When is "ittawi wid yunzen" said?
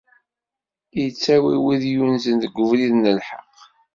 1.05-2.35